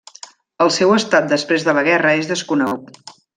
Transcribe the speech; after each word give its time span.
El 0.65 0.71
seu 0.77 0.93
estat 0.95 1.27
després 1.33 1.67
de 1.67 1.77
la 1.79 1.85
guerra 1.89 2.15
és 2.23 2.31
desconegut. 2.33 2.99